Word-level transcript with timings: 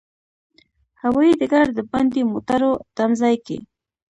هوایي 1.01 1.33
ډګر 1.39 1.67
د 1.77 1.79
باندې 1.91 2.21
موټرو 2.31 2.71
تمځای 2.97 3.35
کې. 3.45 3.57